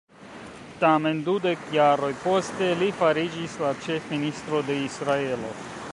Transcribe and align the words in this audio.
Tamen, 0.83 1.19
dudek 1.27 1.67
jaroj 1.75 2.09
poste 2.23 2.71
li 2.81 2.89
fariĝis 3.03 3.59
la 3.65 3.73
ĉef-ministro 3.85 4.67
de 4.71 4.83
Israelo. 4.89 5.53